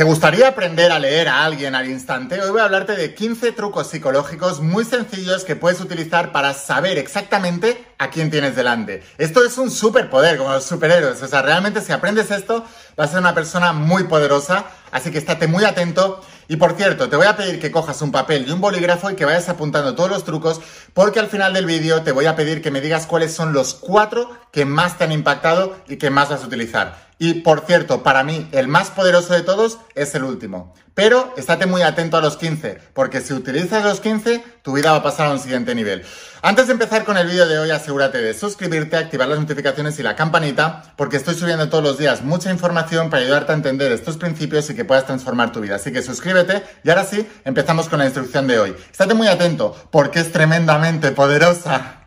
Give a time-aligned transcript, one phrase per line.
[0.00, 2.40] ¿Te gustaría aprender a leer a alguien al instante?
[2.40, 6.96] Hoy voy a hablarte de 15 trucos psicológicos muy sencillos que puedes utilizar para saber
[6.96, 9.02] exactamente a quién tienes delante.
[9.18, 11.22] Esto es un superpoder, como los superhéroes.
[11.22, 12.64] O sea, realmente si aprendes esto,
[12.96, 14.64] vas a ser una persona muy poderosa.
[14.90, 16.22] Así que estate muy atento.
[16.50, 19.14] Y por cierto, te voy a pedir que cojas un papel y un bolígrafo y
[19.14, 20.60] que vayas apuntando todos los trucos,
[20.94, 23.72] porque al final del vídeo te voy a pedir que me digas cuáles son los
[23.74, 27.08] cuatro que más te han impactado y que más vas a utilizar.
[27.20, 30.74] Y por cierto, para mí el más poderoso de todos es el último.
[30.94, 34.98] Pero estate muy atento a los 15, porque si utilizas los 15, tu vida va
[34.98, 36.04] a pasar a un siguiente nivel.
[36.42, 40.02] Antes de empezar con el vídeo de hoy, asegúrate de suscribirte, activar las notificaciones y
[40.02, 44.16] la campanita, porque estoy subiendo todos los días mucha información para ayudarte a entender estos
[44.16, 45.76] principios y que puedas transformar tu vida.
[45.76, 48.76] Así que suscríbete y ahora sí, empezamos con la instrucción de hoy.
[48.90, 51.99] Estate muy atento, porque es tremendamente poderosa.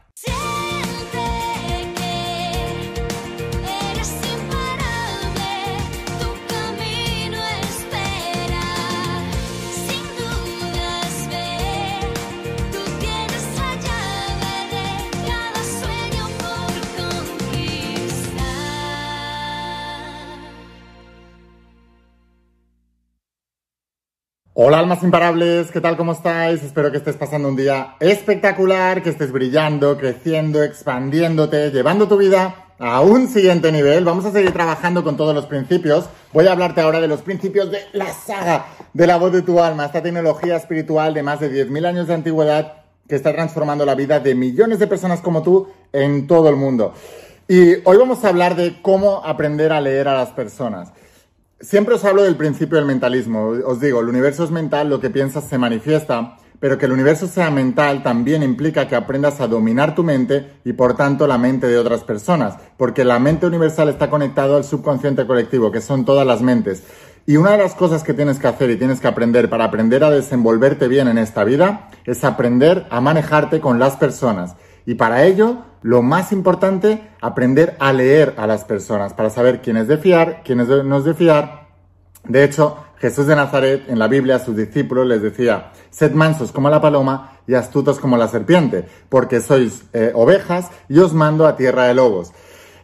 [24.66, 25.98] Hola almas imparables, ¿qué tal?
[25.98, 26.64] ¿Cómo estáis?
[26.64, 32.68] Espero que estés pasando un día espectacular, que estés brillando, creciendo, expandiéndote, llevando tu vida
[32.80, 34.06] a un siguiente nivel.
[34.06, 36.06] Vamos a seguir trabajando con todos los principios.
[36.32, 39.60] Voy a hablarte ahora de los principios de la saga de la voz de tu
[39.60, 43.96] alma, esta tecnología espiritual de más de 10.000 años de antigüedad que está transformando la
[43.96, 46.94] vida de millones de personas como tú en todo el mundo.
[47.50, 50.94] Y hoy vamos a hablar de cómo aprender a leer a las personas.
[51.60, 53.54] Siempre os hablo del principio del mentalismo.
[53.66, 57.28] Os digo, el universo es mental, lo que piensas se manifiesta, pero que el universo
[57.28, 61.68] sea mental también implica que aprendas a dominar tu mente y por tanto la mente
[61.68, 66.26] de otras personas, porque la mente universal está conectado al subconsciente colectivo, que son todas
[66.26, 66.84] las mentes.
[67.26, 70.04] Y una de las cosas que tienes que hacer y tienes que aprender para aprender
[70.04, 74.56] a desenvolverte bien en esta vida es aprender a manejarte con las personas.
[74.86, 79.78] Y para ello, lo más importante, aprender a leer a las personas para saber quién
[79.78, 81.68] es de fiar, quién es no es de fiar.
[82.26, 86.54] De hecho, Jesús de Nazaret en la Biblia a sus discípulos les decía, sed mansos
[86.54, 91.46] como la paloma y astutos como la serpiente, porque sois eh, ovejas y os mando
[91.46, 92.32] a tierra de lobos.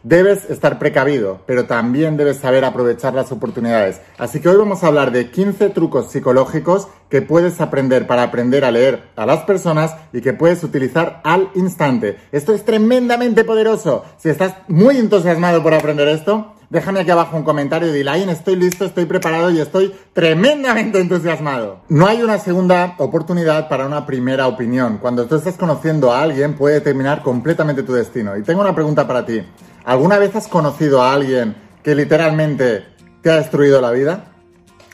[0.02, 4.00] Debes estar precavido, pero también debes saber aprovechar las oportunidades.
[4.16, 8.64] Así que hoy vamos a hablar de 15 trucos psicológicos que puedes aprender para aprender
[8.64, 12.16] a leer a las personas y que puedes utilizar al instante.
[12.32, 14.06] Esto es tremendamente poderoso.
[14.16, 18.56] Si estás muy entusiasmado por aprender esto, déjame aquí abajo un comentario y dile, estoy
[18.56, 21.80] listo, estoy preparado y estoy tremendamente entusiasmado.
[21.90, 24.96] No hay una segunda oportunidad para una primera opinión.
[24.96, 28.34] Cuando tú estás conociendo a alguien puede determinar completamente tu destino.
[28.38, 29.42] Y tengo una pregunta para ti.
[29.84, 32.84] ¿Alguna vez has conocido a alguien que literalmente
[33.22, 34.26] te ha destruido la vida?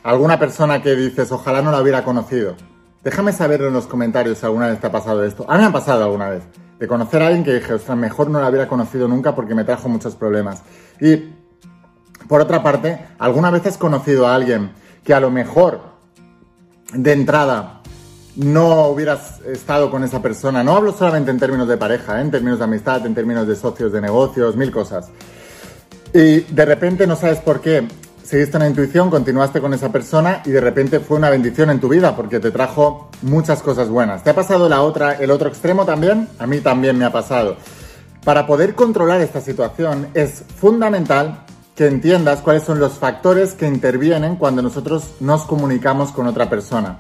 [0.03, 2.55] ¿Alguna persona que dices, ojalá no la hubiera conocido?
[3.03, 5.45] Déjame saberlo en los comentarios si alguna vez te ha pasado esto.
[5.49, 6.45] A mí me ha pasado alguna vez.
[6.79, 9.65] De conocer a alguien que dije, ostras, mejor no la hubiera conocido nunca porque me
[9.65, 10.63] trajo muchos problemas.
[11.01, 11.33] Y,
[12.29, 14.73] por otra parte, ¿alguna vez has conocido a alguien
[15.03, 15.81] que a lo mejor,
[16.93, 17.81] de entrada,
[18.37, 20.63] no hubieras estado con esa persona.
[20.63, 22.23] No hablo solamente en términos de pareja, ¿eh?
[22.23, 25.09] en términos de amistad, en términos de socios de negocios, mil cosas.
[26.13, 27.87] Y de repente no sabes por qué.
[28.23, 31.89] Seguiste una intuición, continuaste con esa persona y de repente fue una bendición en tu
[31.89, 34.25] vida porque te trajo muchas cosas buenas.
[34.25, 36.29] ¿Te ha pasado la otra, el otro extremo también?
[36.39, 37.57] A mí también me ha pasado.
[38.25, 41.45] Para poder controlar esta situación es fundamental
[41.77, 46.99] que entiendas cuáles son los factores que intervienen cuando nosotros nos comunicamos con otra persona.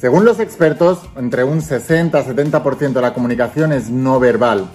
[0.00, 4.66] Según los expertos, entre un 60-70% de la comunicación es no verbal.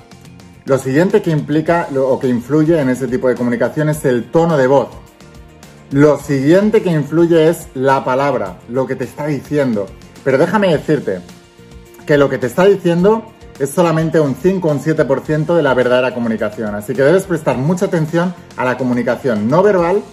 [0.66, 4.56] Lo siguiente que implica o que influye en ese tipo de comunicación es el tono
[4.56, 4.90] de voz.
[5.90, 9.88] Lo siguiente que influye es la palabra, lo que te está diciendo.
[10.24, 11.22] Pero déjame decirte
[12.06, 13.26] que lo que te está diciendo
[13.58, 16.76] es solamente un 5 o un 7% de la verdadera comunicación.
[16.76, 20.04] Así que debes prestar mucha atención a la comunicación no verbal,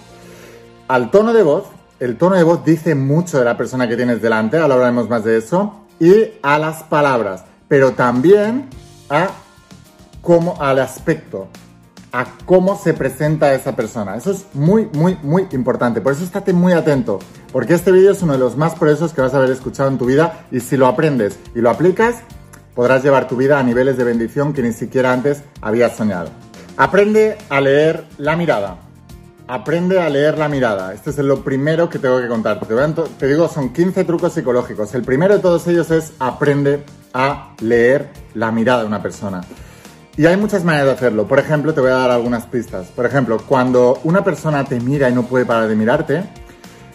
[0.87, 1.65] al tono de voz
[2.03, 5.23] el tono de voz dice mucho de la persona que tienes delante, ahora hablaremos más
[5.23, 8.67] de eso, y a las palabras, pero también
[9.09, 9.29] a
[10.21, 11.47] cómo, al aspecto,
[12.11, 14.17] a cómo se presenta esa persona.
[14.17, 16.01] Eso es muy, muy, muy importante.
[16.01, 17.19] Por eso estate muy atento,
[17.53, 19.97] porque este vídeo es uno de los más poderosos que vas a haber escuchado en
[19.97, 22.17] tu vida y si lo aprendes y lo aplicas,
[22.75, 26.31] podrás llevar tu vida a niveles de bendición que ni siquiera antes habías soñado.
[26.75, 28.82] Aprende a leer la mirada.
[29.53, 30.95] Aprende a leer la mirada.
[30.95, 32.59] Este es lo primero que tengo que contar.
[32.59, 32.73] Te,
[33.19, 34.95] te digo, son 15 trucos psicológicos.
[34.95, 36.83] El primero de todos ellos es aprende
[37.13, 39.41] a leer la mirada de una persona.
[40.17, 41.27] Y hay muchas maneras de hacerlo.
[41.27, 42.87] Por ejemplo, te voy a dar algunas pistas.
[42.87, 46.23] Por ejemplo, cuando una persona te mira y no puede parar de mirarte,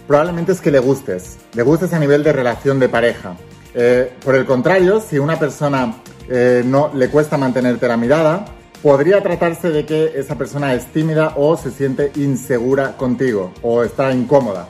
[0.08, 3.37] probablemente es que le gustes, le gustes a nivel de relación de pareja.
[3.72, 5.94] Eh, por el contrario, si una persona
[6.28, 8.46] eh, no le cuesta mantenerte la mirada,
[8.82, 14.12] podría tratarse de que esa persona es tímida o se siente insegura contigo o está
[14.12, 14.69] incómoda.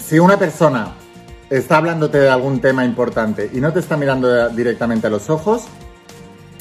[0.00, 0.94] Si una persona
[1.50, 5.64] está hablándote de algún tema importante y no te está mirando directamente a los ojos,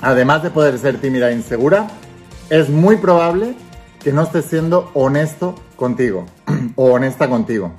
[0.02, 1.88] además de poder ser tímida e insegura,
[2.50, 3.56] es muy probable
[4.04, 6.26] que no estés siendo honesto contigo
[6.76, 7.72] o honesta contigo.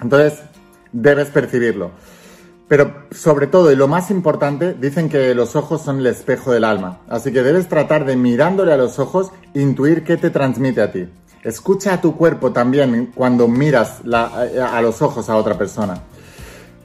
[0.00, 0.40] Entonces,
[0.92, 1.90] debes percibirlo.
[2.68, 6.64] Pero sobre todo, y lo más importante, dicen que los ojos son el espejo del
[6.64, 7.00] alma.
[7.08, 11.08] Así que debes tratar de mirándole a los ojos, intuir qué te transmite a ti.
[11.42, 16.02] Escucha a tu cuerpo también cuando miras a los ojos a otra persona.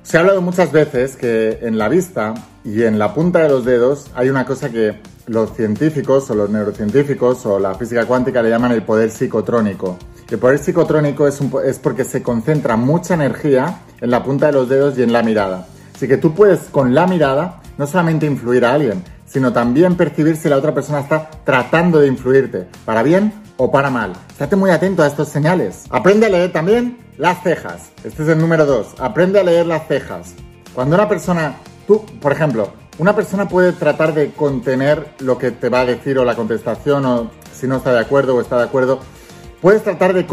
[0.04, 2.34] Se ha hablado muchas veces que en la vista
[2.64, 6.50] y en la punta de los dedos hay una cosa que los científicos o los
[6.50, 9.98] neurocientíficos o la física cuántica le llaman el poder psicotrónico.
[10.30, 14.70] El poder psicotrónico es, es porque se concentra mucha energía en la punta de los
[14.70, 15.68] dedos y en la mirada.
[15.94, 20.36] Así que tú puedes con la mirada no solamente influir a alguien, sino también percibir
[20.36, 24.14] si la otra persona está tratando de influirte, para bien o para mal.
[24.30, 25.86] Estate muy atento a estos señales.
[25.90, 27.92] Aprende a leer también las cejas.
[28.04, 28.94] Este es el número dos.
[29.00, 30.34] Aprende a leer las cejas.
[30.74, 31.56] Cuando una persona,
[31.88, 36.20] tú, por ejemplo, una persona puede tratar de contener lo que te va a decir
[36.20, 39.00] o la contestación o si no está de acuerdo o está de acuerdo,
[39.62, 40.28] puedes tratar de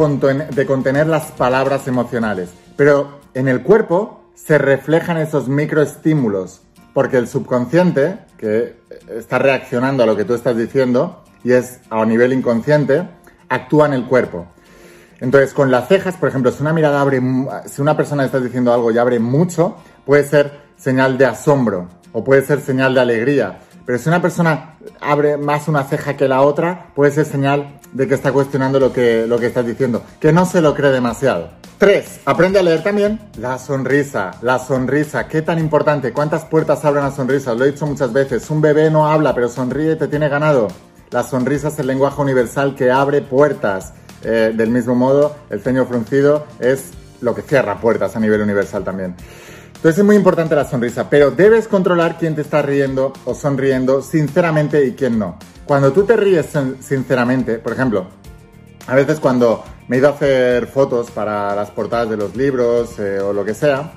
[0.66, 6.62] contener las palabras emocionales, pero en el cuerpo se reflejan esos microestímulos,
[6.94, 8.76] porque el subconsciente, que
[9.08, 13.08] está reaccionando a lo que tú estás diciendo, y es a nivel inconsciente,
[13.48, 14.46] actúa en el cuerpo.
[15.20, 17.20] Entonces, con las cejas, por ejemplo, si una mirada abre,
[17.66, 22.24] si una persona está diciendo algo y abre mucho, puede ser señal de asombro o
[22.24, 23.60] puede ser señal de alegría.
[23.84, 28.08] Pero si una persona abre más una ceja que la otra, puede ser señal de
[28.08, 31.50] que está cuestionando lo que, lo que estás diciendo, que no se lo cree demasiado.
[31.80, 32.20] 3.
[32.26, 34.32] Aprende a leer también la sonrisa.
[34.42, 36.12] La sonrisa, qué tan importante.
[36.12, 37.54] ¿Cuántas puertas abre una sonrisa?
[37.54, 38.50] Lo he dicho muchas veces.
[38.50, 40.68] Un bebé no habla, pero sonríe y te tiene ganado.
[41.10, 43.94] La sonrisa es el lenguaje universal que abre puertas.
[44.22, 46.90] Eh, del mismo modo, el ceño fruncido es
[47.22, 49.14] lo que cierra puertas a nivel universal también.
[49.68, 54.02] Entonces es muy importante la sonrisa, pero debes controlar quién te está riendo o sonriendo
[54.02, 55.38] sinceramente y quién no.
[55.64, 56.44] Cuando tú te ríes
[56.80, 58.06] sinceramente, por ejemplo,
[58.86, 62.96] a veces cuando me he ido a hacer fotos para las portadas de los libros
[63.00, 63.94] eh, o lo que sea,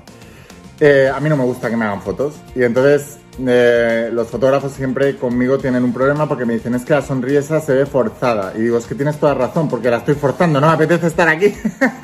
[0.80, 2.34] eh, a mí no me gusta que me hagan fotos.
[2.56, 6.94] Y entonces eh, los fotógrafos siempre conmigo tienen un problema porque me dicen es que
[6.94, 8.54] la sonrisa se ve forzada.
[8.56, 11.28] Y digo, es que tienes toda razón porque la estoy forzando, no me apetece estar
[11.30, 11.54] aquí.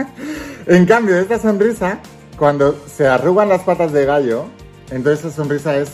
[0.68, 1.98] en cambio, esta sonrisa,
[2.38, 4.46] cuando se arrugan las patas de gallo,
[4.92, 5.94] entonces esa sonrisa es,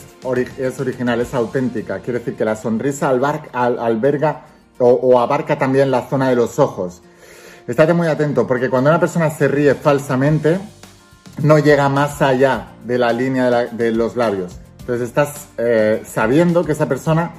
[0.58, 2.00] es original, es auténtica.
[2.00, 4.42] Quiere decir que la sonrisa alberga
[4.80, 7.00] o abarca también la zona de los ojos.
[7.66, 10.60] Estate muy atento porque cuando una persona se ríe falsamente,
[11.42, 14.56] no llega más allá de la línea de, los labios.
[14.80, 17.32] Entonces estás eh, sabiendo que esa persona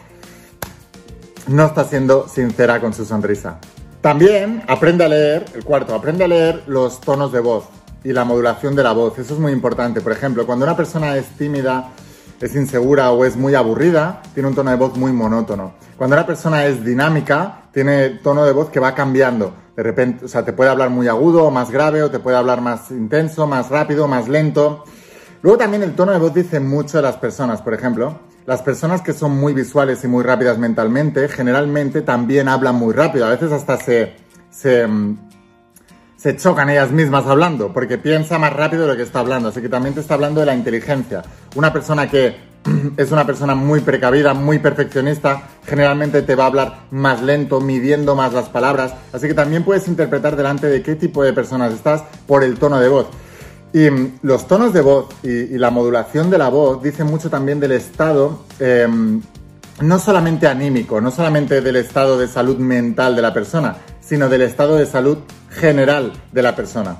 [1.47, 3.59] no está siendo sincera con su sonrisa.
[4.01, 7.63] También aprende a leer, el cuarto, aprende a leer los tonos de voz
[8.03, 9.17] y la modulación de la voz.
[9.17, 10.01] Eso es muy importante.
[10.01, 11.89] Por ejemplo, cuando una persona es tímida,
[12.39, 15.73] es insegura o es muy aburrida, tiene un tono de voz muy monótono.
[15.97, 19.53] Cuando una persona es dinámica, tiene tono de voz que va cambiando.
[19.75, 22.37] De repente, o sea, te puede hablar muy agudo o más grave, o te puede
[22.37, 24.83] hablar más intenso, más rápido, más lento.
[25.41, 27.61] Luego también el tono de voz dice mucho de las personas.
[27.61, 32.75] Por ejemplo, las personas que son muy visuales y muy rápidas mentalmente, generalmente también hablan
[32.75, 33.25] muy rápido.
[33.25, 34.15] A veces hasta se,
[34.49, 35.26] se, mm,
[36.17, 39.49] se chocan ellas mismas hablando, porque piensa más rápido de lo que está hablando.
[39.49, 41.23] Así que también te está hablando de la inteligencia.
[41.55, 42.35] Una persona que
[42.97, 48.15] es una persona muy precavida, muy perfeccionista, generalmente te va a hablar más lento, midiendo
[48.15, 52.03] más las palabras, así que también puedes interpretar delante de qué tipo de personas estás
[52.25, 53.07] por el tono de voz.
[53.73, 57.59] Y mm, los tonos de voz y, la modulación de la voz dicen mucho también
[57.59, 59.21] del estado, em,
[59.81, 64.41] no solamente anímico, no solamente del estado de salud mental de la persona, sino del
[64.41, 65.19] estado de salud
[65.57, 66.97] general de la persona.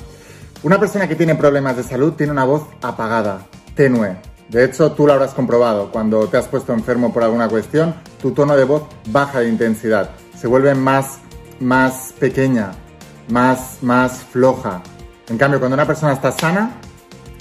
[0.64, 3.46] Una persona que tiene problemas de salud tiene una voz apagada,
[3.76, 4.18] tenue,
[4.50, 5.92] de hecho, tú lo habrás comprobado.
[5.92, 10.12] Cuando te has puesto enfermo por alguna cuestión, tu tono de voz baja de intensidad.
[10.40, 11.20] Se vuelve más,
[11.60, 12.72] más pequeña,
[13.30, 14.82] más, más floja.
[15.28, 16.78] En cambio, cuando una persona está sana,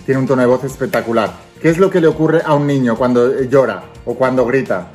[0.04, 1.30] tiene un tono de voz espectacular.
[1.62, 4.88] ¿Qué es lo que le ocurre a un niño cuando llora o cuando grita?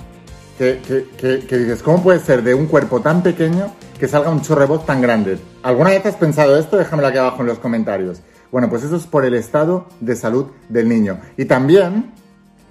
[0.57, 4.67] Que, dices, ¿cómo puede ser de un cuerpo tan pequeño que salga un chorro de
[4.67, 5.39] voz tan grande?
[5.63, 6.77] ¿Alguna vez has pensado esto?
[6.77, 8.21] Déjamelo aquí abajo en los comentarios.
[8.51, 11.19] Bueno, pues eso es por el estado de salud del niño.
[11.37, 12.11] Y también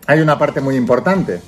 [0.06, 1.40] hay una parte muy importante.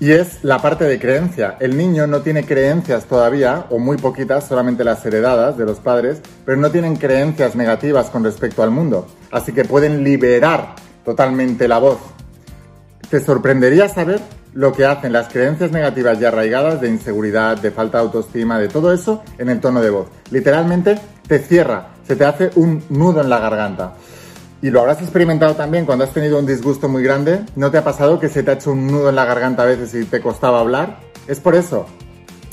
[0.00, 1.56] Y es la parte de creencia.
[1.60, 6.20] El niño no tiene creencias todavía, o muy poquitas, solamente las heredadas de los padres,
[6.44, 9.06] pero no tienen creencias negativas con respecto al mundo.
[9.30, 11.98] Así que pueden liberar totalmente la voz.
[13.08, 14.20] Te sorprendería saber
[14.54, 18.68] lo que hacen las creencias negativas y arraigadas de inseguridad, de falta de autoestima, de
[18.68, 20.08] todo eso en el tono de voz.
[20.30, 23.94] Literalmente te cierra, se te hace un nudo en la garganta.
[24.62, 27.40] Y lo habrás experimentado también cuando has tenido un disgusto muy grande.
[27.56, 29.66] ¿No te ha pasado que se te ha hecho un nudo en la garganta a
[29.66, 31.00] veces y te costaba hablar?
[31.26, 31.86] Es por eso.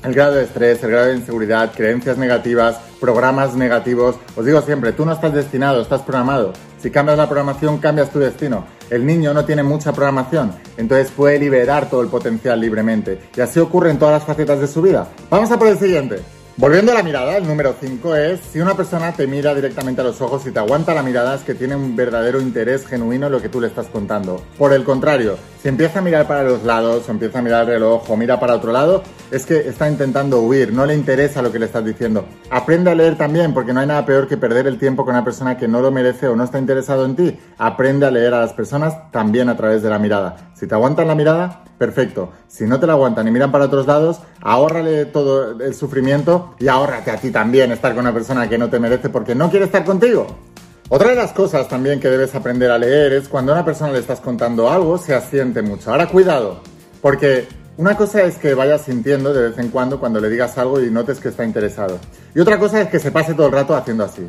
[0.03, 4.15] El grado de estrés, el grado de inseguridad, creencias negativas, programas negativos.
[4.35, 6.53] Os digo siempre, tú no estás destinado, estás programado.
[6.81, 8.65] Si cambias la programación, cambias tu destino.
[8.89, 13.19] El niño no tiene mucha programación, entonces puede liberar todo el potencial libremente.
[13.37, 15.07] Y así ocurre en todas las facetas de su vida.
[15.29, 16.21] Vamos a por el siguiente.
[16.57, 20.03] Volviendo a la mirada, el número 5 es si una persona te mira directamente a
[20.03, 23.31] los ojos y te aguanta la mirada es que tiene un verdadero interés genuino en
[23.31, 24.43] lo que tú le estás contando.
[24.57, 27.67] Por el contrario, si empieza a mirar para los lados o empieza a mirar el
[27.67, 31.51] reloj o mira para otro lado, es que está intentando huir, no le interesa lo
[31.51, 32.25] que le estás diciendo.
[32.49, 35.23] Aprende a leer también porque no hay nada peor que perder el tiempo con una
[35.23, 37.39] persona que no lo merece o no está interesado en ti.
[37.59, 40.51] Aprende a leer a las personas también a través de la mirada.
[40.55, 42.31] Si te aguantan la mirada, perfecto.
[42.47, 46.69] Si no te la aguantan y miran para otros lados, ahórrale todo el sufrimiento y
[46.69, 49.65] ahórrate a ti también estar con una persona que no te merece porque no quiere
[49.65, 50.50] estar contigo.
[50.93, 53.93] Otra de las cosas también que debes aprender a leer es cuando a una persona
[53.93, 55.89] le estás contando algo, se asiente mucho.
[55.89, 56.59] Ahora cuidado,
[57.01, 60.81] porque una cosa es que vayas sintiendo de vez en cuando cuando le digas algo
[60.81, 61.97] y notes que está interesado.
[62.35, 64.27] Y otra cosa es que se pase todo el rato haciendo así.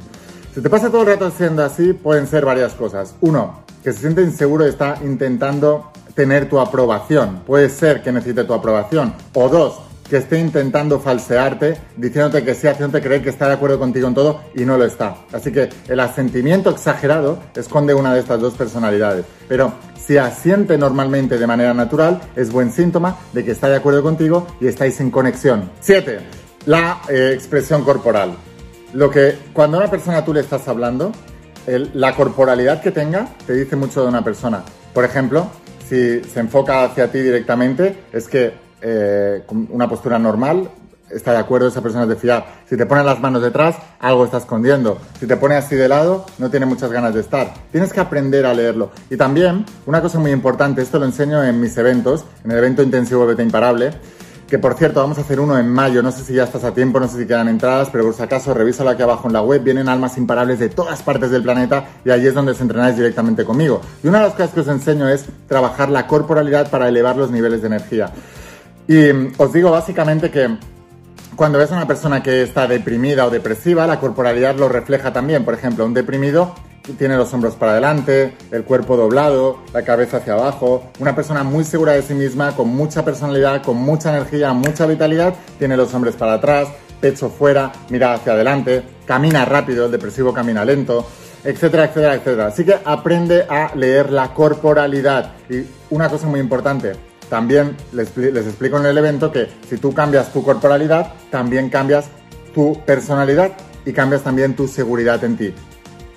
[0.54, 3.16] Si te pasa todo el rato haciendo así, pueden ser varias cosas.
[3.22, 7.40] Uno, que se siente inseguro y está intentando tener tu aprobación.
[7.44, 9.14] Puede ser que necesite tu aprobación.
[9.34, 9.80] O dos,
[10.12, 14.12] que esté intentando falsearte, diciéndote que sí, haciéndote creer que está de acuerdo contigo en
[14.12, 15.16] todo y no lo está.
[15.32, 19.24] Así que el asentimiento exagerado esconde una de estas dos personalidades.
[19.48, 24.02] Pero si asiente normalmente de manera natural, es buen síntoma de que está de acuerdo
[24.02, 25.70] contigo y estáis en conexión.
[25.80, 26.18] 7.
[26.66, 28.34] La eh, expresión corporal.
[28.92, 31.10] Lo que cuando a una persona tú le estás hablando,
[31.94, 34.62] la corporalidad que tenga te dice mucho de una persona.
[34.92, 35.46] Por ejemplo,
[35.88, 40.68] si se enfoca hacia ti directamente, es que eh, una postura normal
[41.12, 42.44] está de acuerdo, esa persona es de fiar.
[42.68, 44.98] Si te pone las manos detrás, algo está escondiendo.
[45.20, 47.52] Si te pone así de lado, no tiene muchas ganas de estar.
[47.70, 48.90] Tienes que aprender a leerlo.
[49.10, 52.82] Y también, una cosa muy importante, esto lo enseño en mis eventos, en el evento
[52.82, 53.92] intensivo Beta Imparable,
[54.48, 56.74] que por cierto vamos a hacer uno en mayo, no sé si ya estás a
[56.74, 59.40] tiempo, no sé si quedan entradas, pero por si acaso revísalo aquí abajo en la
[59.40, 62.94] web, vienen almas imparables de todas partes del planeta y allí es donde os entrenáis
[62.94, 63.80] directamente conmigo.
[64.02, 67.30] Y una de las cosas que os enseño es trabajar la corporalidad para elevar los
[67.30, 68.12] niveles de energía.
[68.88, 70.56] Y mm, os digo básicamente que
[71.36, 75.44] cuando ves a una persona que está deprimida o depresiva, la corporalidad lo refleja también.
[75.44, 76.54] Por ejemplo, un deprimido
[76.98, 80.90] tiene los hombros para adelante, el cuerpo doblado, la cabeza hacia abajo.
[80.98, 85.34] Una persona muy segura de sí misma, con mucha personalidad, con mucha energía, mucha vitalidad,
[85.58, 86.68] tiene los hombros para atrás,
[87.00, 91.06] pecho fuera, mira hacia adelante, camina rápido, el depresivo camina lento,
[91.44, 92.46] etcétera, etcétera, etcétera.
[92.46, 95.32] Así que aprende a leer la corporalidad.
[95.48, 96.92] Y una cosa muy importante,
[97.32, 98.08] también les,
[98.46, 102.10] explico en el evento que si tú cambias tu corporalidad, también cambias
[102.54, 103.52] tu personalidad
[103.86, 105.54] y cambias también tu seguridad en ti.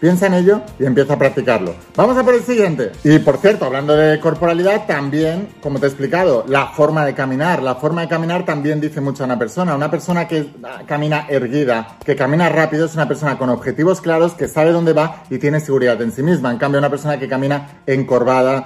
[0.01, 1.73] Piensa en ello y empieza a practicarlo.
[1.95, 2.91] Vamos a por el siguiente.
[3.05, 7.63] Y por cierto, hablando de corporalidad, también, como te he explicado, la forma de caminar.
[7.63, 9.73] La forma de caminar también dice mucho a una persona.
[9.73, 10.49] Una persona que
[10.85, 15.23] camina erguida, que camina rápido, es una persona con objetivos claros, que sabe dónde va
[15.29, 16.51] y tiene seguridad en sí misma.
[16.51, 18.65] En cambio, una persona que camina encorvada,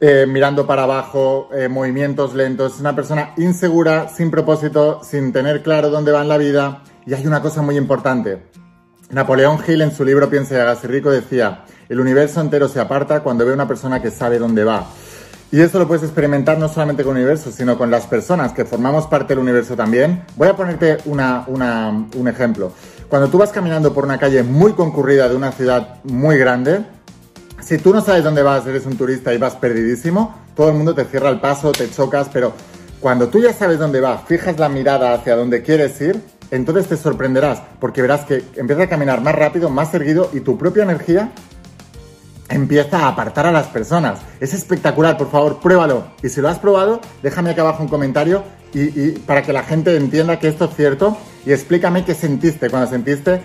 [0.00, 5.62] eh, mirando para abajo, eh, movimientos lentos, es una persona insegura, sin propósito, sin tener
[5.62, 6.82] claro dónde va en la vida.
[7.04, 8.42] Y hay una cosa muy importante.
[9.10, 13.20] Napoleón Hill en su libro Piensa y hágase rico decía, el universo entero se aparta
[13.20, 14.86] cuando ve a una persona que sabe dónde va.
[15.50, 18.66] Y esto lo puedes experimentar no solamente con el universo, sino con las personas que
[18.66, 20.24] formamos parte del universo también.
[20.36, 22.72] Voy a ponerte un ejemplo.
[23.08, 26.84] Cuando tú vas caminando por una calle muy concurrida de una ciudad muy grande,
[27.60, 30.94] si tú no sabes dónde vas, eres un turista y vas perdidísimo, todo el mundo
[30.94, 32.52] te cierra el paso, te chocas, pero
[33.00, 36.96] cuando tú ya sabes dónde vas, fijas la mirada hacia donde quieres ir, entonces te
[36.96, 41.30] sorprenderás porque verás que empieza a caminar más rápido, más erguido y tu propia energía
[42.48, 44.20] empieza a apartar a las personas.
[44.40, 46.08] Es espectacular, por favor, pruébalo.
[46.22, 49.96] Y si lo has probado, déjame aquí abajo un comentario y, para que la gente
[49.96, 53.40] entienda que esto es cierto y explícame qué sentiste cuando sentiste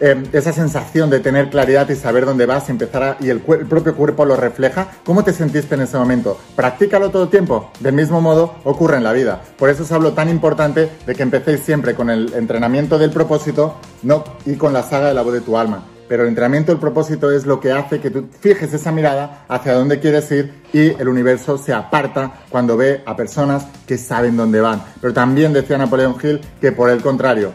[0.00, 3.96] Em, esa sensación de tener claridad y saber dónde vas y empezar y el, propio
[3.96, 6.38] cuerpo lo refleja, ¿cómo te sentiste en ese momento?
[6.54, 7.72] Practícalo todo el tiempo.
[7.80, 9.40] Del mismo modo ocurre en la vida.
[9.56, 13.74] Por eso os hablo tan importante de que empecéis siempre con el entrenamiento del propósito
[14.04, 15.84] no, y con la saga de la voz de tu alma.
[16.08, 19.74] pero el entrenamiento del propósito es lo que hace que tú fijes esa mirada hacia
[19.74, 24.62] dónde quieres ir y el universo se aparta cuando ve a personas que saben dónde
[24.62, 24.82] van.
[25.02, 27.52] Pero también decía Napoleón Hill que por el contrario,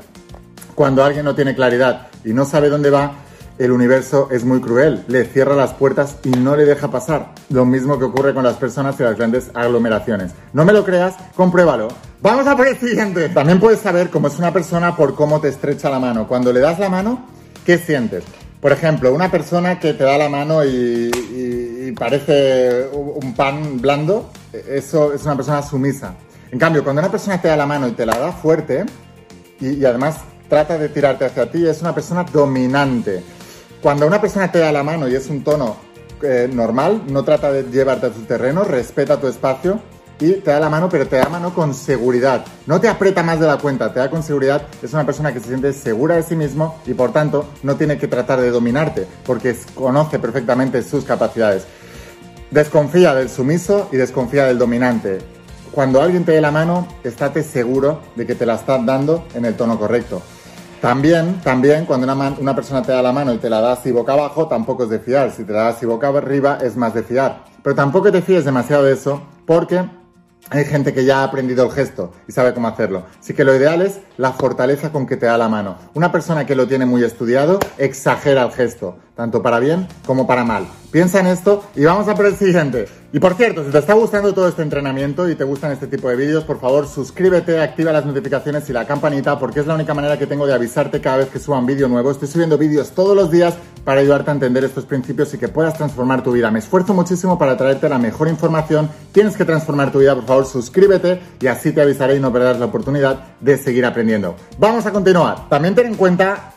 [0.75, 3.13] cuando alguien no tiene claridad y no sabe dónde va,
[3.59, 7.33] el universo es muy cruel, le cierra las puertas y no le deja pasar.
[7.49, 10.31] Lo mismo que ocurre con las personas y las grandes aglomeraciones.
[10.53, 11.89] No me lo creas, compruébalo.
[12.21, 13.29] Vamos a por el siguiente.
[13.29, 16.27] También puedes saber cómo es una persona por cómo te estrecha la mano.
[16.27, 17.27] Cuando le das la mano,
[17.65, 18.23] ¿qué sientes?
[18.59, 25.13] Por ejemplo, una persona que te da la mano y, parece un pan blando, eso
[25.13, 26.15] es una persona sumisa.
[26.51, 28.85] En cambio, cuando una persona te da la mano y te la da fuerte
[29.59, 30.17] y además
[30.53, 33.23] trata de tirarte hacia ti, es una persona dominante.
[33.81, 35.77] Cuando una persona te da la mano y es un tono
[36.21, 39.79] eh, normal, no trata de llevarte a su terreno, respeta tu espacio
[40.19, 42.45] y te da la mano, pero te da mano con seguridad.
[42.67, 44.61] No te aprieta más de la cuenta, te da con seguridad.
[44.83, 47.97] Es una persona que se siente segura de sí mismo y por tanto no tiene
[47.97, 51.65] que tratar de dominarte porque conoce perfectamente sus capacidades.
[52.51, 55.17] Desconfía del sumiso y desconfía del dominante.
[55.71, 59.45] Cuando alguien te dé la mano, estate seguro de que te la estás dando en
[59.45, 60.21] el tono correcto.
[60.83, 63.93] También, también cuando una, una, persona te da la mano y te la das así
[63.93, 65.31] boca abajo, tampoco es de fiar.
[65.31, 67.45] Si te la das así boca arriba, es más de fiar.
[67.63, 69.85] Pero tampoco te fíes demasiado de eso, porque
[70.49, 73.03] hay gente que ya ha aprendido el gesto y sabe cómo hacerlo.
[73.17, 75.77] Así que lo ideal es la fortaleza con que te da la mano.
[75.93, 80.43] Una persona que lo tiene muy estudiado exagera el gesto, tanto para bien como para
[80.43, 80.67] mal.
[80.93, 82.87] Piensa en esto y vamos a por el siguiente.
[83.11, 86.07] Y por cierto, si te está gustando todo este entrenamiento y te gustan este tipo
[86.07, 89.95] de vídeos, por favor suscríbete, activa las notificaciones y la campanita porque es la única
[89.95, 92.11] manera que tengo de avisarte cada vez que suba un vídeo nuevo.
[92.11, 95.75] Estoy subiendo vídeos todos los días para ayudarte a entender estos principios y que puedas
[95.75, 96.51] transformar tu vida.
[96.51, 98.87] Me esfuerzo muchísimo para traerte la mejor información.
[99.13, 102.59] Tienes que transformar tu vida, por favor suscríbete y así te avisaré y no perderás
[102.59, 104.35] la oportunidad de seguir aprendiendo.
[104.59, 105.49] Vamos a continuar.
[105.49, 106.53] También ten en cuenta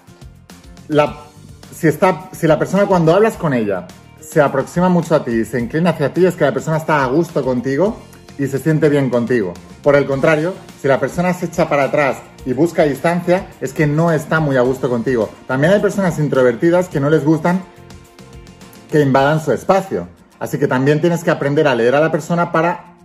[1.74, 3.86] si, está, si la persona cuando hablas con ella
[4.28, 7.06] se aproxima mucho a ti se inclina hacia ti, es que la persona está a
[7.06, 7.96] gusto contigo
[8.38, 9.54] y se siente bien contigo.
[9.82, 13.86] Por el contrario, si la persona se echa para atrás y busca distancia, es que
[13.86, 15.30] no está muy a gusto contigo.
[15.46, 17.62] También hay personas introvertidas que no les gustan
[18.90, 20.08] que invadan su espacio.
[20.38, 22.96] Así que también tienes que aprender a leer a la persona para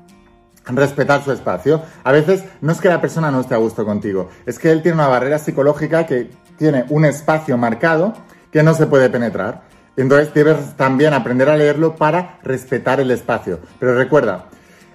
[0.65, 1.81] respetar su espacio.
[2.03, 4.81] A veces no es que la persona no esté a gusto contigo, es que él
[4.81, 8.13] tiene una barrera psicológica que tiene un espacio marcado
[8.51, 9.63] que no se puede penetrar.
[9.97, 13.59] Entonces debes también aprender a leerlo para respetar el espacio.
[13.79, 14.45] Pero recuerda,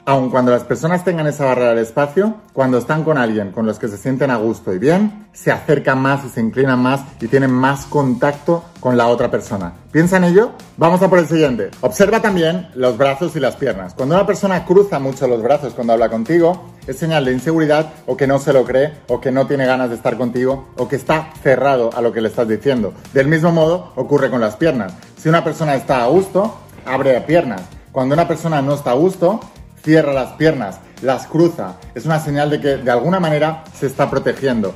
[0.07, 3.81] aun cuando las personas tengan esa barrera del espacio, cuando están con alguien con los
[3.81, 7.27] que se sienten a gusto y bien, se acercan más y se inclinan más y
[7.27, 9.73] tienen más contacto con la otra persona.
[9.91, 10.53] ¿Piensa en ello?
[10.77, 11.71] Vamos a por el siguiente.
[11.81, 13.95] Observa también los brazos y las piernas.
[13.95, 18.17] Cuando una persona cruza mucho los brazos cuando habla contigo, es señal de inseguridad o
[18.17, 20.95] que no se lo cree o que no tiene ganas de estar contigo o que
[20.95, 22.95] está cerrado a lo que le estás diciendo.
[23.13, 24.93] Del mismo modo ocurre con las piernas.
[25.17, 27.63] Si una persona está a gusto, abre piernas.
[27.91, 29.41] Cuando una persona no está a gusto,
[29.87, 31.77] cierra las piernas, las cruza.
[31.95, 34.75] Es una señal de que de alguna manera se está protegiendo.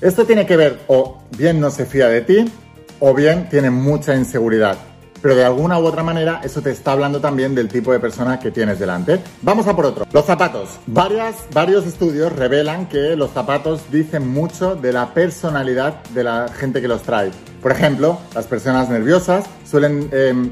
[0.00, 2.50] Esto tiene que ver o bien no se fía de ti
[2.98, 4.78] o bien tiene mucha inseguridad.
[5.20, 8.40] Pero de alguna u otra manera eso te está hablando también del tipo de persona
[8.40, 9.20] que tienes delante.
[9.42, 10.06] Vamos a por otro.
[10.10, 10.70] Los zapatos.
[10.86, 16.80] Varias, varios estudios revelan que los zapatos dicen mucho de la personalidad de la gente
[16.80, 17.30] que los trae.
[17.60, 20.50] Por ejemplo, las personas nerviosas suelen em,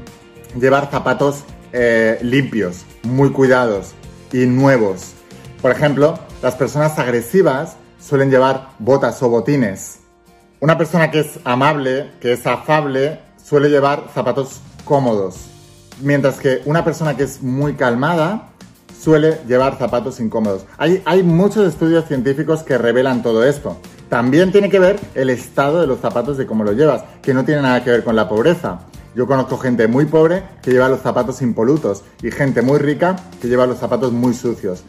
[0.59, 1.43] llevar zapatos
[1.77, 3.91] eh, limpios, muy cuidados
[4.31, 5.11] y nuevos.
[5.61, 9.99] Por ejemplo, las personas agresivas suelen llevar botas o botines.
[10.61, 15.47] Una persona que es amable, que es afable, suele llevar zapatos cómodos.
[16.01, 18.51] Mientras que una persona que es muy calmada
[18.97, 20.65] suele llevar zapatos incómodos.
[20.77, 23.77] Hay, hay muchos estudios científicos que revelan todo esto.
[24.07, 27.43] También tiene que ver el estado de los zapatos de cómo lo llevas, que no
[27.43, 28.79] tiene nada que ver con la pobreza.
[29.15, 33.47] Yo conozco gente muy pobre que lleva los zapatos impolutos y gente muy rica que
[33.47, 34.83] lleva los zapatos muy sucios.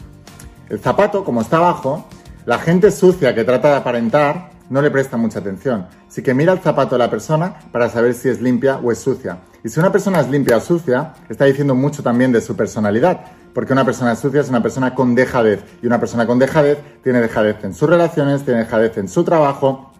[0.68, 2.08] El zapato, como está abajo,
[2.44, 5.86] la gente sucia que trata de aparentar no le presta mucha atención.
[6.08, 8.98] Así que mira el zapato de la persona para saber si es limpia o es
[8.98, 9.38] sucia.
[9.62, 13.26] Y si una persona es limpia o sucia, está diciendo mucho también de su personalidad.
[13.54, 15.62] Porque una persona sucia es una persona con dejadez.
[15.82, 19.92] Y una persona con dejadez tiene dejadez en sus relaciones, tiene dejadez en su trabajo,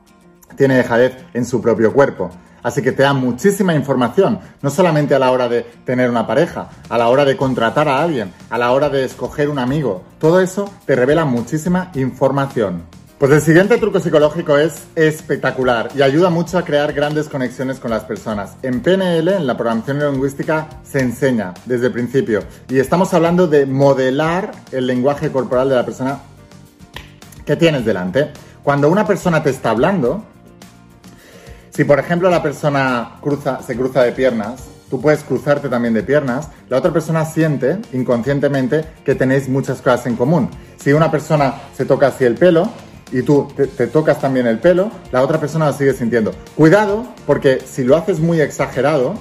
[0.56, 2.32] tiene dejadez en su propio cuerpo.
[2.66, 6.68] Así que te da muchísima información, no solamente a la hora de tener una pareja,
[6.88, 10.02] a la hora de contratar a alguien, a la hora de escoger un amigo.
[10.18, 12.82] Todo eso te revela muchísima información.
[13.18, 17.92] Pues el siguiente truco psicológico es espectacular y ayuda mucho a crear grandes conexiones con
[17.92, 18.56] las personas.
[18.64, 23.64] En PNL, en la programación lingüística, se enseña desde el principio y estamos hablando de
[23.64, 26.18] modelar el lenguaje corporal de la persona
[27.44, 28.32] que tienes delante.
[28.64, 30.24] Cuando una persona te está hablando,
[31.76, 36.02] Si por ejemplo la persona cruza, se cruza de piernas, tú puedes cruzarte también de
[36.02, 40.48] piernas, la otra persona siente inconscientemente que tenéis muchas cosas en común.
[40.82, 42.70] Si una persona se toca así el pelo
[43.12, 46.32] y tú te, te tocas también el pelo, la otra persona lo sigue sintiendo.
[46.56, 49.12] Cuidado, porque si lo haces muy exagerado,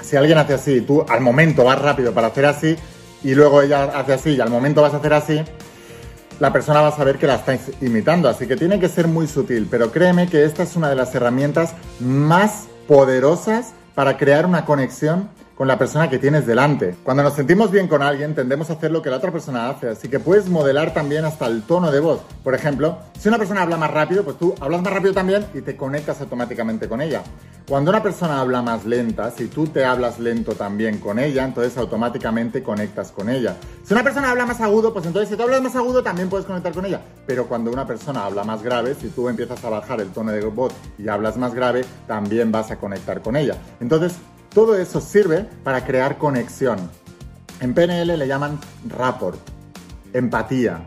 [0.00, 2.76] si alguien hace así y tú al momento vas rápido para hacer así
[3.22, 5.44] y luego ella hace así y al momento vas a hacer así,
[6.40, 8.28] la persona va a saber que la estáis imitando.
[8.28, 11.14] Así que tiene que ser muy sutil, pero créeme que esta es una de las
[11.14, 16.96] herramientas más poderosas para crear una conexión con la persona que tienes delante.
[17.02, 19.88] Cuando nos sentimos bien con alguien, tendemos a hacer lo que la otra persona hace,
[19.88, 22.20] así que puedes modelar también hasta el tono de voz.
[22.42, 25.60] Por ejemplo, si una persona habla más rápido, pues tú hablas más rápido también y
[25.60, 27.22] te conectas automáticamente con ella.
[27.68, 31.78] Cuando una persona habla más lenta, si tú te hablas lento también con ella, entonces
[31.78, 33.56] automáticamente conectas con ella.
[33.84, 36.46] Si una persona habla más agudo, pues entonces si tú hablas más agudo también puedes
[36.46, 37.00] conectar con ella.
[37.26, 40.44] Pero cuando una persona habla más grave, si tú empiezas a bajar el tono de
[40.44, 43.56] voz y hablas más grave, también vas a conectar con ella.
[43.80, 44.16] Entonces,
[44.54, 46.78] todo eso sirve para crear conexión.
[47.60, 49.38] En PNL le llaman rapport,
[50.12, 50.84] empatía.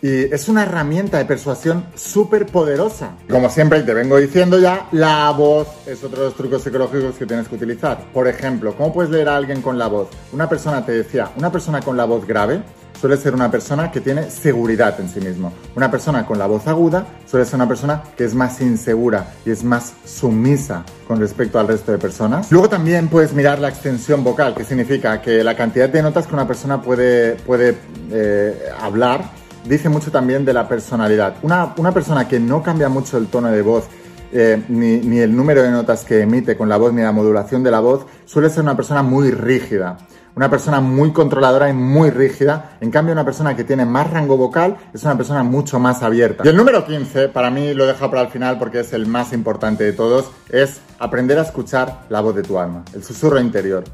[0.00, 3.12] Y es una herramienta de persuasión súper poderosa.
[3.30, 7.26] Como siempre te vengo diciendo ya, la voz es otro de los trucos psicológicos que
[7.26, 8.06] tienes que utilizar.
[8.12, 10.08] Por ejemplo, ¿cómo puedes leer a alguien con la voz?
[10.32, 12.62] Una persona te decía, una persona con la voz grave
[13.02, 15.52] suele ser una persona que tiene seguridad en sí mismo.
[15.74, 19.50] Una persona con la voz aguda suele ser una persona que es más insegura y
[19.50, 22.52] es más sumisa con respecto al resto de personas.
[22.52, 26.34] Luego también puedes mirar la extensión vocal, que significa que la cantidad de notas que
[26.34, 27.76] una persona puede, puede
[28.12, 29.24] eh, hablar
[29.64, 31.34] dice mucho también de la personalidad.
[31.42, 33.86] Una, una persona que no cambia mucho el tono de voz,
[34.32, 37.64] eh, ni, ni, el número de notas que emite con la voz, ni la modulación
[37.64, 39.98] de la voz, suele ser una persona muy rígida
[40.34, 42.76] una persona muy controladora y muy rígida.
[42.80, 46.42] En cambio, una persona que tiene más rango vocal es una persona mucho más abierta.
[46.44, 49.06] Y el número 15, para mí lo he dejado para el final porque es el
[49.06, 53.40] más importante de todos, es aprender a escuchar la voz de tu alma, el susurro
[53.40, 53.84] interior.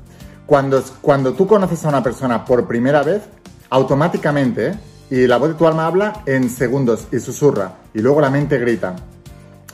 [0.47, 3.23] Cuando, cuando tú conoces a una persona por primera vez,
[3.71, 4.75] automáticamente,
[5.11, 8.59] y la voz de tu alma habla en segundos y susurra, y luego la mente
[8.59, 8.97] grita.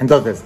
[0.00, 0.42] Entonces,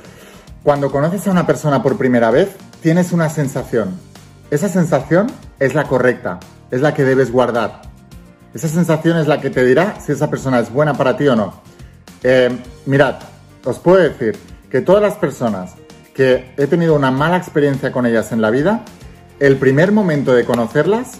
[0.62, 2.50] cuando conoces a una persona por primera vez,
[2.82, 4.07] tienes una sensación.
[4.50, 5.26] Esa sensación
[5.60, 7.82] es la correcta, es la que debes guardar.
[8.54, 11.36] Esa sensación es la que te dirá si esa persona es buena para ti o
[11.36, 11.60] no.
[12.22, 12.50] Eh,
[12.86, 13.16] mirad,
[13.64, 14.38] os puedo decir
[14.70, 15.74] que todas las personas
[16.14, 18.86] que he tenido una mala experiencia con ellas en la vida,
[19.38, 21.18] el primer momento de conocerlas,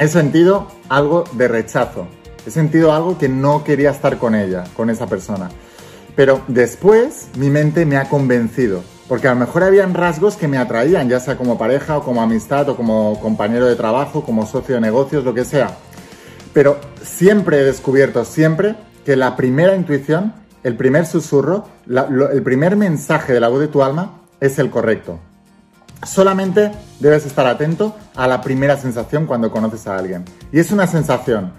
[0.00, 2.08] he sentido algo de rechazo.
[2.44, 5.50] He sentido algo que no quería estar con ella, con esa persona.
[6.16, 10.58] Pero después mi mente me ha convencido porque a lo mejor habían rasgos que me
[10.58, 14.76] atraían, ya sea como pareja o como amistad o como compañero de trabajo, como socio
[14.76, 15.76] de negocios, lo que sea.
[16.52, 23.32] Pero siempre he descubierto, siempre, que la primera intuición, el primer susurro, el primer mensaje
[23.32, 25.18] de la voz de tu alma es el correcto.
[26.06, 30.24] Solamente debes estar atento a la primera sensación cuando conoces a alguien.
[30.52, 31.52] Y es una sensación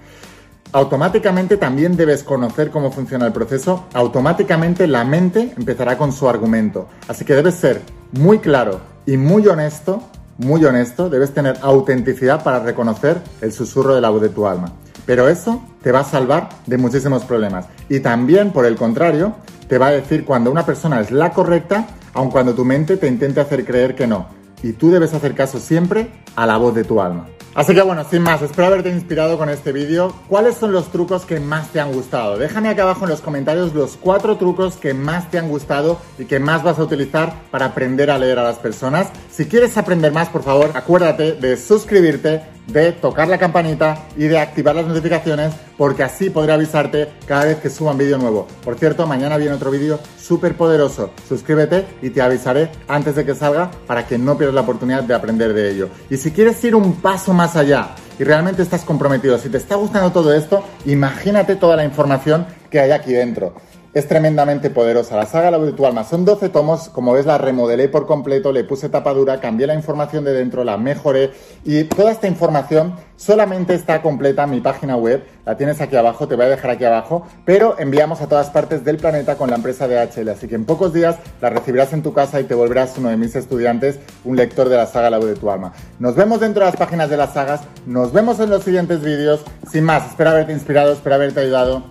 [0.75, 6.89] automáticamente también debes conocer cómo funciona el proceso, automáticamente la mente empezará con su argumento.
[7.07, 10.03] Así que debes ser muy claro y muy honesto,
[10.37, 14.73] muy honesto, debes tener autenticidad para reconocer el susurro de la voz de tu alma.
[15.05, 17.67] Pero eso te va a salvar de muchísimos problemas.
[17.87, 19.33] Y también, por el contrario,
[19.69, 23.07] te va a decir cuando una persona es la correcta, aun cuando tu mente te
[23.07, 24.27] intente hacer creer que no.
[24.61, 27.27] Y tú debes hacer caso siempre a la voz de tu alma.
[27.55, 30.13] Así que bueno, sin más, espero haberte inspirado con este vídeo.
[30.27, 32.37] ¿Cuáles son los trucos que más te han gustado?
[32.37, 36.25] Déjame acá abajo en los comentarios los cuatro trucos que más te han gustado y
[36.25, 39.07] que más vas a utilizar para aprender a leer a las personas.
[39.31, 44.39] Si quieres aprender más, por favor, acuérdate de suscribirte, de tocar la campanita y de
[44.39, 48.47] activar las notificaciones porque así podré avisarte cada vez que suba un vídeo nuevo.
[48.63, 51.11] Por cierto, mañana viene otro vídeo súper poderoso.
[51.27, 55.13] Suscríbete y te avisaré antes de que salga para que no pierdas la oportunidad de
[55.13, 55.89] aprender de ello.
[56.09, 59.75] Y si quieres ir un paso más allá y realmente estás comprometido, si te está
[59.75, 63.53] gustando todo esto, imagínate toda la información que hay aquí dentro
[63.95, 65.15] es tremendamente poderosa.
[65.15, 66.03] La saga La voz de tu alma.
[66.03, 70.25] Son 12 tomos, como ves la remodelé por completo, le puse tapadura, cambié la información
[70.25, 71.31] de dentro, la mejoré
[71.63, 76.27] y toda esta información solamente está completa en mi página web, la tienes aquí abajo,
[76.27, 79.55] te voy a dejar aquí abajo, pero enviamos a todas partes del planeta con la
[79.55, 82.97] empresa DHL, así que en pocos días la recibirás en tu casa y te volverás
[82.97, 85.71] uno de mis estudiantes, un lector de la saga La voz de tu alma.
[85.99, 89.39] Nos vemos dentro de las páginas de las sagas, nos vemos en los siguientes vídeos,
[89.71, 91.83] sin más, espero haberte inspirado, espero haberte ayudado,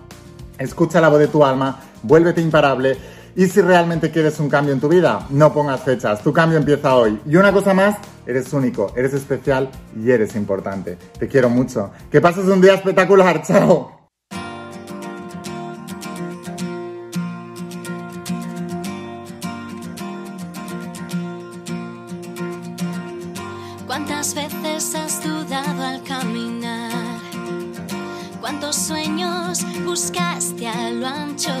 [0.59, 2.97] escucha la voz de tu alma, vuélvete imparable
[3.37, 6.95] y si realmente quieres un cambio en tu vida, no pongas fechas, tu cambio empieza
[6.95, 7.19] hoy.
[7.25, 10.97] Y una cosa más, eres único, eres especial y eres importante.
[11.19, 11.91] Te quiero mucho.
[12.09, 13.91] Que pases un día espectacular, chao.
[23.85, 27.19] ¿Cuántas veces has dudado al caminar?
[28.39, 31.51] ¿Cuántos sueños buscaste a lo ancho?